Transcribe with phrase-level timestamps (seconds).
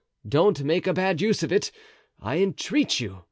[0.27, 1.69] Don't make a bad use of it,
[2.19, 3.19] I entreat you.